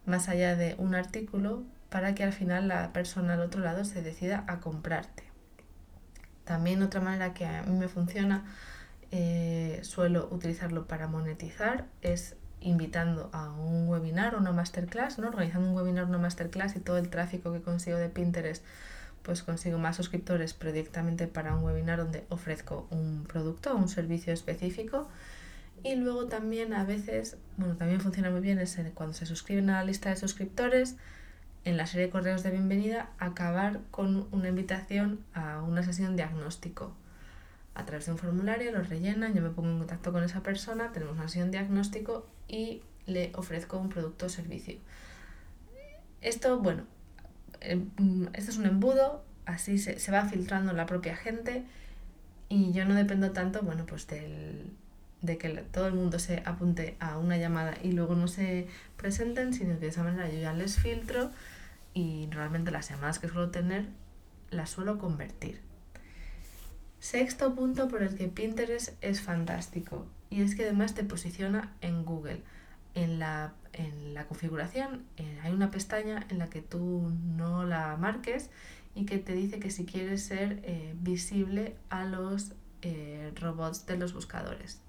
más 0.05 0.29
allá 0.29 0.57
de 0.57 0.75
un 0.77 0.95
artículo 0.95 1.63
para 1.89 2.15
que 2.15 2.23
al 2.23 2.35
final 2.35 2.69
la 2.69 2.93
persona 2.93 3.33
al 3.33 3.41
otro 3.41 3.63
lado 3.63 3.87
se 3.87 4.03
decida 4.03 4.45
a 4.47 4.61
comprarte. 4.61 5.25
También 6.45 6.83
otra 6.83 7.01
manera 7.01 7.33
que 7.33 7.47
a 7.47 7.63
mí 7.63 7.79
me 7.79 7.89
funciona, 7.89 8.45
eh, 9.19 9.81
suelo 9.83 10.29
utilizarlo 10.31 10.87
para 10.87 11.09
monetizar, 11.09 11.87
es 12.03 12.37
invitando 12.61 13.31
a 13.33 13.51
un 13.51 13.89
webinar 13.89 14.35
o 14.35 14.39
una 14.39 14.53
masterclass, 14.53 15.19
¿no? 15.19 15.29
organizando 15.29 15.71
un 15.71 15.75
webinar 15.75 16.05
o 16.05 16.09
una 16.09 16.19
masterclass 16.19 16.77
y 16.77 16.81
todo 16.81 16.99
el 16.99 17.09
tráfico 17.09 17.51
que 17.51 17.63
consigo 17.63 17.97
de 17.97 18.11
Pinterest, 18.11 18.63
pues 19.23 19.43
consigo 19.43 19.79
más 19.79 19.97
suscriptores, 19.97 20.53
pero 20.53 20.71
directamente 20.73 21.29
para 21.29 21.57
un 21.57 21.65
webinar 21.65 21.99
donde 21.99 22.27
ofrezco 22.29 22.87
un 22.91 23.25
producto 23.27 23.73
o 23.73 23.77
un 23.79 23.89
servicio 23.89 24.35
específico. 24.35 25.09
Y 25.83 25.95
luego 25.95 26.27
también 26.27 26.75
a 26.75 26.85
veces, 26.85 27.39
bueno, 27.57 27.77
también 27.77 28.03
funciona 28.03 28.29
muy 28.29 28.41
bien 28.43 28.59
es 28.59 28.79
cuando 28.93 29.15
se 29.15 29.25
suscriben 29.25 29.71
a 29.71 29.79
la 29.79 29.85
lista 29.85 30.11
de 30.11 30.17
suscriptores, 30.17 30.97
en 31.65 31.79
la 31.79 31.87
serie 31.87 32.07
de 32.07 32.13
correos 32.13 32.43
de 32.43 32.51
bienvenida, 32.51 33.09
acabar 33.19 33.81
con 33.91 34.29
una 34.31 34.49
invitación 34.49 35.21
a 35.33 35.63
una 35.63 35.83
sesión 35.83 36.17
diagnóstico 36.17 36.95
a 37.77 37.85
través 37.85 38.07
de 38.07 38.13
un 38.13 38.19
formulario, 38.19 38.73
lo 38.73 38.83
rellenan, 38.83 39.35
yo 39.35 39.43
me 39.43 39.51
pongo 39.51 39.69
en 39.71 39.79
contacto 39.79 40.13
con 40.13 40.25
esa 40.25 40.43
persona, 40.43 40.93
tenemos 40.93 41.17
una 41.17 41.29
sesión 41.29 41.51
diagnóstico 41.51 42.27
y 42.49 42.83
le 43.07 43.33
ofrezco 43.35 43.79
un 43.79 43.89
producto 43.89 44.27
o 44.27 44.29
servicio. 44.29 44.77
Esto, 46.23 46.59
bueno, 46.59 46.85
em, 47.61 47.91
esto 48.33 48.51
es 48.51 48.57
un 48.57 48.67
embudo, 48.67 49.25
así 49.45 49.79
se, 49.79 49.99
se, 49.99 50.11
va 50.11 50.25
filtrando 50.25 50.73
la 50.73 50.87
propia 50.87 51.17
gente 51.17 51.65
y 52.49 52.73
yo 52.73 52.85
no 52.85 52.95
dependo 52.95 53.33
tanto, 53.33 53.63
bueno, 53.63 53.85
pues 53.87 54.07
del, 54.07 54.73
de 55.23 55.39
que 55.39 55.49
todo 55.49 55.87
el 55.87 55.95
mundo 55.95 56.19
se 56.19 56.43
apunte 56.45 56.97
a 57.01 57.19
una 57.19 57.37
llamada 57.37 57.75
y 57.83 57.93
luego 57.93 58.15
no 58.15 58.29
se 58.29 58.69
presenten, 58.97 59.53
sino 59.53 59.75
que 59.75 59.81
de 59.81 59.89
esa 59.89 60.03
manera 60.03 60.29
yo 60.31 60.39
ya 60.39 60.53
les 60.53 60.79
filtro 60.79 61.31
y 61.95 62.29
realmente 62.31 62.71
las 62.71 62.89
llamadas 62.89 63.19
que 63.19 63.29
suelo 63.29 63.51
tener 63.51 63.87
las 64.51 64.71
suelo 64.71 64.99
convertir. 64.99 65.61
Sexto 66.99 67.55
punto 67.55 67.89
por 67.89 68.03
el 68.03 68.17
que 68.17 68.29
Pinterest 68.29 68.95
es 69.01 69.21
fantástico 69.21 70.07
y 70.31 70.43
es 70.43 70.55
que 70.55 70.65
además 70.65 70.95
te 70.95 71.05
posiciona 71.05 71.73
en 71.81 72.05
Google. 72.05 72.43
En 72.95 73.19
la, 73.19 73.53
en 73.75 74.15
la 74.15 74.27
configuración 74.27 75.05
hay 75.43 75.53
una 75.53 75.71
pestaña 75.71 76.27
en 76.31 76.39
la 76.39 76.49
que 76.49 76.63
tú 76.63 77.13
no 77.37 77.65
la 77.65 77.97
marques 77.97 78.51
y 78.95 79.05
que 79.05 79.19
te 79.19 79.35
dice 79.35 79.59
que 79.61 79.71
si 79.71 79.85
quieres 79.85 80.25
ser 80.25 80.61
eh, 80.65 80.95
visible 80.99 81.77
a 81.91 82.07
los 82.07 82.55
eh, 82.81 83.33
robots 83.37 83.85
de 83.85 83.99
los 83.99 84.15
buscadores. 84.15 84.81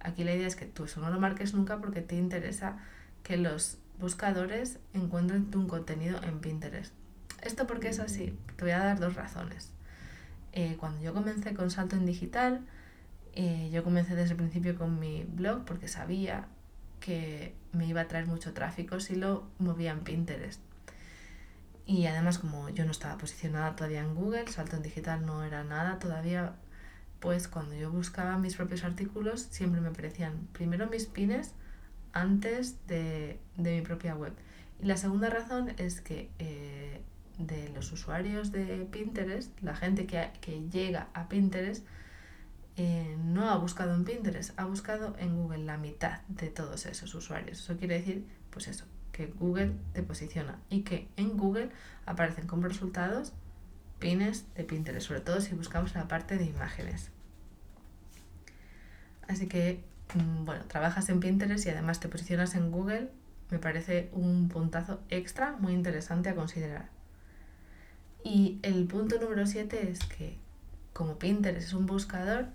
Aquí 0.00 0.24
la 0.24 0.34
idea 0.34 0.46
es 0.46 0.56
que 0.56 0.64
tú 0.64 0.84
eso 0.84 1.00
no 1.00 1.10
lo 1.10 1.20
marques 1.20 1.52
nunca 1.52 1.78
porque 1.78 2.00
te 2.00 2.16
interesa 2.16 2.78
que 3.22 3.36
los 3.36 3.78
buscadores 3.98 4.78
encuentren 4.94 5.50
tu 5.50 5.66
contenido 5.66 6.22
en 6.22 6.40
Pinterest. 6.40 6.94
¿Esto 7.42 7.66
porque 7.66 7.88
es 7.88 7.98
así? 8.00 8.38
Te 8.56 8.64
voy 8.64 8.72
a 8.72 8.78
dar 8.78 8.98
dos 8.98 9.14
razones. 9.14 9.75
Eh, 10.58 10.78
cuando 10.80 11.02
yo 11.02 11.12
comencé 11.12 11.52
con 11.52 11.70
Salto 11.70 11.96
en 11.96 12.06
Digital, 12.06 12.64
eh, 13.34 13.68
yo 13.70 13.84
comencé 13.84 14.16
desde 14.16 14.30
el 14.30 14.38
principio 14.38 14.74
con 14.78 14.98
mi 14.98 15.22
blog 15.24 15.66
porque 15.66 15.86
sabía 15.86 16.48
que 16.98 17.54
me 17.72 17.86
iba 17.86 18.00
a 18.00 18.08
traer 18.08 18.26
mucho 18.26 18.54
tráfico 18.54 18.98
si 18.98 19.16
lo 19.16 19.50
movía 19.58 19.92
en 19.92 20.00
Pinterest. 20.00 20.62
Y 21.84 22.06
además 22.06 22.38
como 22.38 22.70
yo 22.70 22.86
no 22.86 22.90
estaba 22.92 23.18
posicionada 23.18 23.76
todavía 23.76 24.00
en 24.00 24.14
Google, 24.14 24.48
Salto 24.48 24.76
en 24.76 24.82
Digital 24.82 25.26
no 25.26 25.44
era 25.44 25.62
nada 25.62 25.98
todavía, 25.98 26.54
pues 27.20 27.48
cuando 27.48 27.74
yo 27.74 27.90
buscaba 27.90 28.38
mis 28.38 28.56
propios 28.56 28.82
artículos 28.82 29.42
siempre 29.50 29.82
me 29.82 29.88
aparecían 29.88 30.48
primero 30.54 30.88
mis 30.88 31.04
pines 31.04 31.52
antes 32.14 32.86
de, 32.86 33.38
mi 33.58 33.82
propia 33.82 34.16
web. 34.16 34.32
Y 34.80 34.86
la 34.86 34.96
segunda 34.96 35.28
razón 35.28 35.74
es 35.76 36.00
que 36.00 36.30
eh, 36.38 36.75
de 37.38 37.68
los 37.70 37.92
usuarios 37.92 38.52
de 38.52 38.86
Pinterest, 38.90 39.58
la 39.62 39.74
gente 39.76 40.06
que, 40.06 40.30
que 40.40 40.68
llega 40.70 41.08
a 41.14 41.28
Pinterest, 41.28 41.86
eh, 42.76 43.16
no 43.18 43.48
ha 43.50 43.56
buscado 43.56 43.94
en 43.94 44.04
Pinterest, 44.04 44.58
ha 44.58 44.66
buscado 44.66 45.16
en 45.18 45.34
Google 45.34 45.64
la 45.64 45.78
mitad 45.78 46.20
de 46.28 46.48
todos 46.48 46.84
esos 46.86 47.14
usuarios. 47.14 47.58
Eso 47.60 47.76
quiere 47.78 47.98
decir, 47.98 48.26
pues 48.50 48.68
eso, 48.68 48.84
que 49.12 49.26
Google 49.28 49.72
te 49.94 50.02
posiciona 50.02 50.58
y 50.68 50.82
que 50.82 51.08
en 51.16 51.38
Google 51.38 51.70
aparecen 52.04 52.46
como 52.46 52.68
resultados 52.68 53.32
pines 53.98 54.44
de 54.54 54.64
Pinterest, 54.64 55.06
sobre 55.06 55.20
todo 55.20 55.40
si 55.40 55.54
buscamos 55.54 55.94
la 55.94 56.06
parte 56.06 56.36
de 56.36 56.44
imágenes. 56.44 57.10
Así 59.26 59.48
que, 59.48 59.82
mm, 60.14 60.44
bueno, 60.44 60.66
trabajas 60.66 61.08
en 61.08 61.20
Pinterest 61.20 61.64
y 61.66 61.70
además 61.70 61.98
te 61.98 62.08
posicionas 62.08 62.54
en 62.54 62.70
Google, 62.70 63.10
me 63.50 63.58
parece 63.58 64.10
un 64.12 64.48
puntazo 64.48 65.00
extra 65.08 65.52
muy 65.52 65.72
interesante 65.72 66.28
a 66.28 66.34
considerar. 66.34 66.95
Y 68.28 68.58
el 68.62 68.88
punto 68.88 69.20
número 69.20 69.46
7 69.46 69.88
es 69.88 70.00
que 70.00 70.36
como 70.92 71.16
Pinterest 71.16 71.68
es 71.68 71.72
un 71.74 71.86
buscador 71.86 72.46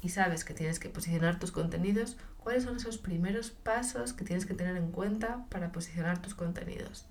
y 0.00 0.10
sabes 0.10 0.44
que 0.44 0.54
tienes 0.54 0.78
que 0.78 0.90
posicionar 0.90 1.40
tus 1.40 1.50
contenidos, 1.50 2.16
¿cuáles 2.38 2.62
son 2.62 2.76
esos 2.76 2.98
primeros 2.98 3.50
pasos 3.50 4.12
que 4.12 4.24
tienes 4.24 4.46
que 4.46 4.54
tener 4.54 4.76
en 4.76 4.92
cuenta 4.92 5.44
para 5.48 5.72
posicionar 5.72 6.22
tus 6.22 6.36
contenidos? 6.36 7.04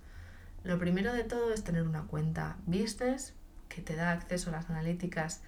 Lo 0.64 0.80
primero 0.80 1.12
de 1.12 1.26
todo 1.26 1.54
es 1.54 1.66
tener 1.66 1.84
una 1.84 2.04
cuenta 2.04 2.56
business 2.66 3.34
que 3.68 3.82
te 3.82 3.98
da 3.98 4.14
acceso 4.14 4.52
a 4.52 4.54
las 4.54 4.70
analíticas 4.70 5.42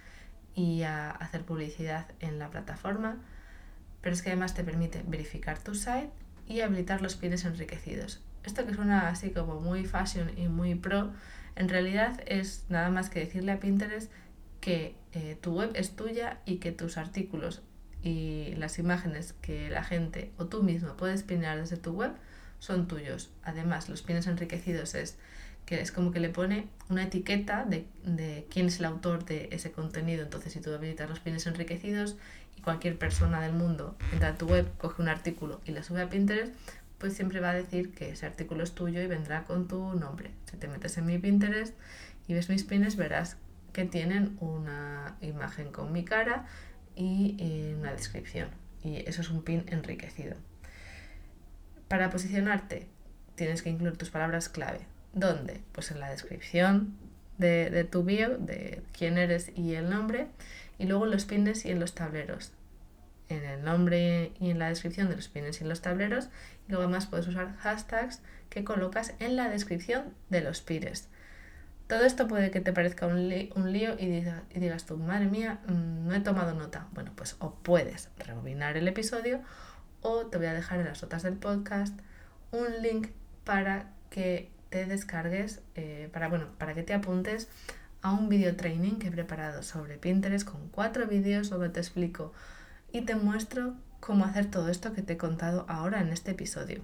y 0.54 0.82
a 0.82 1.12
hacer 1.12 1.46
publicidad 1.46 2.08
en 2.20 2.38
la 2.38 2.50
plataforma, 2.50 3.16
pero 4.02 4.14
es 4.14 4.20
que 4.20 4.28
además 4.28 4.52
te 4.52 4.64
permite 4.64 5.02
verificar 5.08 5.58
tu 5.58 5.74
site 5.74 6.10
y 6.46 6.60
habilitar 6.60 7.00
los 7.00 7.16
pines 7.16 7.46
enriquecidos. 7.46 8.20
Esto 8.44 8.66
que 8.66 8.74
suena 8.74 9.08
así 9.08 9.30
como 9.30 9.60
muy 9.60 9.86
fashion 9.86 10.36
y 10.36 10.48
muy 10.48 10.74
pro, 10.74 11.10
en 11.56 11.68
realidad 11.68 12.20
es 12.26 12.64
nada 12.68 12.90
más 12.90 13.10
que 13.10 13.20
decirle 13.20 13.52
a 13.52 13.60
Pinterest 13.60 14.10
que 14.60 14.94
eh, 15.12 15.36
tu 15.40 15.54
web 15.54 15.70
es 15.74 15.96
tuya 15.96 16.40
y 16.44 16.56
que 16.56 16.72
tus 16.72 16.96
artículos 16.96 17.62
y 18.02 18.54
las 18.56 18.78
imágenes 18.78 19.34
que 19.42 19.70
la 19.70 19.84
gente 19.84 20.32
o 20.38 20.46
tú 20.46 20.62
mismo 20.62 20.96
puedes 20.96 21.22
pinear 21.22 21.58
desde 21.58 21.76
tu 21.76 21.92
web 21.92 22.12
son 22.58 22.88
tuyos. 22.88 23.30
Además, 23.42 23.88
los 23.88 24.02
pines 24.02 24.26
enriquecidos 24.26 24.94
es 24.94 25.18
que 25.66 25.80
es 25.80 25.92
como 25.92 26.10
que 26.10 26.20
le 26.20 26.30
pone 26.30 26.68
una 26.88 27.04
etiqueta 27.04 27.64
de, 27.64 27.86
de, 28.04 28.46
quién 28.50 28.66
es 28.66 28.80
el 28.80 28.86
autor 28.86 29.24
de 29.24 29.48
ese 29.52 29.70
contenido. 29.70 30.22
Entonces, 30.22 30.52
si 30.52 30.60
tú 30.60 30.72
habilitas 30.72 31.08
los 31.08 31.20
pines 31.20 31.46
enriquecidos 31.46 32.16
y 32.56 32.60
cualquier 32.60 32.98
persona 32.98 33.40
del 33.40 33.52
mundo 33.52 33.96
entra 34.12 34.28
a 34.28 34.34
tu 34.34 34.46
web, 34.46 34.66
coge 34.78 35.00
un 35.00 35.08
artículo 35.08 35.60
y 35.64 35.72
le 35.72 35.82
sube 35.82 36.02
a 36.02 36.08
Pinterest, 36.08 36.52
pues 37.00 37.14
siempre 37.14 37.40
va 37.40 37.50
a 37.50 37.54
decir 37.54 37.92
que 37.94 38.10
ese 38.10 38.26
artículo 38.26 38.62
es 38.62 38.72
tuyo 38.72 39.00
y 39.00 39.06
vendrá 39.06 39.44
con 39.44 39.66
tu 39.66 39.94
nombre. 39.94 40.30
Si 40.50 40.58
te 40.58 40.68
metes 40.68 40.98
en 40.98 41.06
mi 41.06 41.18
Pinterest 41.18 41.74
y 42.28 42.34
ves 42.34 42.50
mis 42.50 42.62
pines, 42.62 42.96
verás 42.96 43.38
que 43.72 43.86
tienen 43.86 44.36
una 44.38 45.16
imagen 45.22 45.72
con 45.72 45.92
mi 45.92 46.04
cara 46.04 46.46
y 46.94 47.36
eh, 47.38 47.74
una 47.78 47.92
descripción. 47.92 48.50
Y 48.84 48.96
eso 49.08 49.22
es 49.22 49.30
un 49.30 49.42
pin 49.42 49.64
enriquecido. 49.68 50.36
Para 51.88 52.10
posicionarte 52.10 52.86
tienes 53.34 53.62
que 53.62 53.70
incluir 53.70 53.96
tus 53.96 54.10
palabras 54.10 54.50
clave. 54.50 54.80
¿Dónde? 55.14 55.62
Pues 55.72 55.90
en 55.90 56.00
la 56.00 56.10
descripción 56.10 56.98
de, 57.38 57.70
de 57.70 57.84
tu 57.84 58.04
bio, 58.04 58.36
de 58.36 58.82
quién 58.92 59.16
eres 59.16 59.50
y 59.56 59.74
el 59.74 59.88
nombre, 59.88 60.26
y 60.78 60.84
luego 60.84 61.06
en 61.06 61.12
los 61.12 61.24
pines 61.24 61.64
y 61.64 61.70
en 61.70 61.80
los 61.80 61.94
tableros. 61.94 62.52
En 63.30 63.44
el 63.44 63.64
nombre 63.64 64.32
y 64.38 64.50
en 64.50 64.58
la 64.58 64.68
descripción 64.68 65.08
de 65.08 65.16
los 65.16 65.28
pines 65.28 65.60
y 65.62 65.64
los 65.64 65.80
tableros, 65.80 66.26
y 66.66 66.72
luego 66.72 66.84
además 66.84 67.06
puedes 67.06 67.26
usar 67.26 67.56
hashtags 67.56 68.20
que 68.50 68.64
colocas 68.64 69.14
en 69.20 69.36
la 69.36 69.48
descripción 69.48 70.12
de 70.28 70.42
los 70.42 70.60
pines. 70.60 71.08
Todo 71.86 72.04
esto 72.04 72.28
puede 72.28 72.50
que 72.50 72.60
te 72.60 72.72
parezca 72.72 73.06
un, 73.06 73.28
lío 73.28 73.96
y, 73.98 74.24
digas, 74.54 74.86
tú, 74.86 74.96
madre 74.96 75.26
mía, 75.26 75.60
mm, 75.66 76.06
no 76.06 76.14
he 76.14 76.20
tomado 76.20 76.54
nota. 76.54 76.86
Bueno, 76.92 77.12
pues 77.16 77.36
o 77.40 77.54
puedes 77.54 78.10
rebobinar 78.18 78.76
el 78.76 78.86
episodio 78.86 79.40
o 80.02 80.26
te 80.26 80.38
voy 80.38 80.46
a 80.46 80.52
dejar 80.52 80.78
en 80.78 80.86
las 80.86 81.02
notas 81.02 81.22
del 81.22 81.34
podcast 81.34 81.98
un 82.52 82.82
link 82.82 83.08
para 83.44 83.90
que 84.10 84.50
te 84.70 84.86
descargues, 84.86 85.62
eh, 85.74 86.08
para, 86.12 86.28
bueno, 86.28 86.46
para 86.58 86.74
que 86.74 86.82
te 86.82 86.94
apuntes 86.94 87.48
a 88.02 88.12
un 88.12 88.28
video 88.28 88.56
training 88.56 88.98
que 88.98 89.08
he 89.08 89.10
preparado 89.10 89.62
sobre 89.62 89.98
Pinterest 89.98 90.48
con 90.48 90.68
cuatro 90.68 91.06
vídeos 91.06 91.50
donde 91.50 91.68
te 91.70 91.80
explico 91.80 92.32
y 92.92 93.02
te 93.02 93.14
muestro 93.14 93.74
cómo 94.00 94.24
hacer 94.24 94.50
todo 94.50 94.68
esto 94.68 94.92
que 94.92 95.02
te 95.02 95.14
he 95.14 95.16
contado 95.16 95.66
ahora 95.68 96.00
en 96.00 96.08
este 96.08 96.32
episodio. 96.32 96.82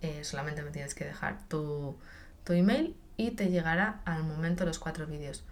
Eh, 0.00 0.24
solamente 0.24 0.62
me 0.62 0.70
tienes 0.70 0.94
que 0.94 1.04
dejar 1.04 1.46
tu, 1.48 1.96
tu 2.44 2.52
email 2.52 2.96
y 3.16 3.32
te 3.32 3.50
llegará 3.50 4.00
al 4.04 4.24
momento 4.24 4.64
los 4.64 4.78
cuatro 4.78 5.06
vídeos. 5.06 5.44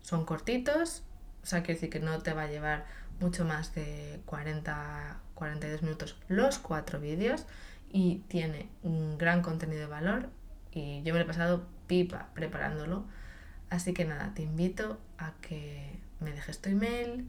Son 0.00 0.24
cortitos, 0.24 1.02
o 1.42 1.46
sea, 1.46 1.60
quiere 1.60 1.74
decir 1.74 1.90
que 1.90 2.00
no 2.00 2.20
te 2.20 2.32
va 2.32 2.42
a 2.42 2.46
llevar 2.48 2.86
mucho 3.20 3.44
más 3.44 3.74
de 3.74 4.20
40, 4.26 5.20
42 5.34 5.82
minutos 5.82 6.16
los 6.28 6.58
cuatro 6.58 7.00
vídeos 7.00 7.46
y 7.90 8.18
tiene 8.28 8.68
un 8.82 9.16
gran 9.18 9.42
contenido 9.42 9.80
de 9.80 9.86
valor 9.86 10.28
y 10.70 11.02
yo 11.02 11.14
me 11.14 11.20
lo 11.20 11.24
he 11.24 11.28
pasado 11.28 11.66
pipa 11.86 12.28
preparándolo. 12.34 13.04
Así 13.70 13.92
que 13.94 14.04
nada, 14.04 14.32
te 14.34 14.42
invito 14.42 14.98
a 15.18 15.32
que 15.40 15.98
me 16.20 16.32
dejes 16.32 16.60
tu 16.60 16.68
email 16.68 17.26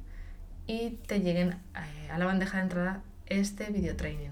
y 0.68 0.92
te 1.08 1.22
lleguen 1.22 1.52
eh, 1.76 2.12
a 2.12 2.18
la 2.18 2.26
bandeja 2.26 2.58
de 2.58 2.64
entrada 2.64 3.02
este 3.26 3.72
video 3.72 3.96
training. 3.96 4.32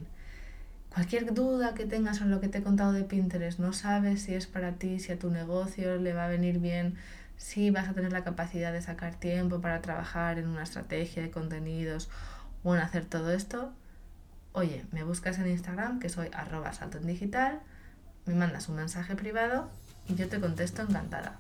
Cualquier 0.94 1.34
duda 1.34 1.74
que 1.74 1.86
tengas 1.86 2.18
sobre 2.18 2.30
lo 2.30 2.40
que 2.40 2.48
te 2.48 2.60
he 2.60 2.64
contado 2.64 2.94
de 2.94 3.04
Pinterest, 3.04 3.60
no 3.60 3.74
sabes 3.74 4.22
si 4.22 4.34
es 4.34 4.48
para 4.48 4.74
ti, 4.74 5.00
si 5.00 5.12
a 5.12 5.20
tu 5.20 5.30
negocio 5.30 5.98
le 5.98 6.14
va 6.14 6.26
a 6.26 6.30
venir 6.30 6.60
bien, 6.60 6.96
si 7.38 7.70
vas 7.70 7.90
a 7.90 7.94
tener 7.94 8.14
la 8.14 8.24
capacidad 8.24 8.72
de 8.72 8.82
sacar 8.82 9.16
tiempo 9.16 9.60
para 9.60 9.82
trabajar 9.82 10.38
en 10.38 10.48
una 10.48 10.64
estrategia 10.64 11.22
de 11.22 11.32
contenidos 11.32 12.10
o 12.64 12.76
en 12.76 12.82
hacer 12.82 13.06
todo 13.06 13.32
esto, 13.32 13.74
oye, 14.54 14.86
me 14.92 15.04
buscas 15.04 15.38
en 15.40 15.48
Instagram, 15.48 16.00
que 16.00 16.08
soy 16.08 16.30
arroba 16.34 16.72
salto 16.72 16.98
en 16.98 17.08
digital, 17.08 17.60
me 18.26 18.36
mandas 18.36 18.70
un 18.70 18.78
mensaje 18.78 19.16
privado 19.16 19.70
y 20.08 20.16
yo 20.16 20.30
te 20.30 20.40
contesto 20.40 20.82
encantada. 20.82 21.38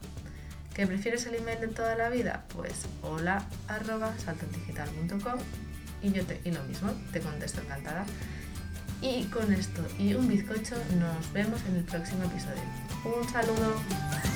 ¿Que 0.75 0.86
prefieres 0.86 1.25
el 1.25 1.36
email 1.36 1.62
de 1.62 1.70
toda 1.70 1.96
la 1.96 2.10
vida? 2.10 2.44
Pues 2.53 2.86
hola 3.01 3.46
arroba 3.70 4.13
saltoendigital.com 4.20 5.39
y 6.03 6.12
yo 6.12 6.25
te, 6.25 6.41
y 6.44 6.51
lo 6.51 6.62
mismo, 6.63 6.91
te 7.13 7.22
contesto 7.22 7.62
encantada. 7.62 8.05
Y 9.01 9.24
con 9.25 9.53
esto 9.53 9.82
y 9.98 10.13
un 10.15 10.27
bizcocho 10.27 10.75
nos 11.00 11.32
vemos 11.32 11.62
en 11.70 11.77
el 11.77 11.84
próximo 11.86 12.25
episodio. 12.25 12.62
Un 13.05 13.29
saludo. 13.29 14.35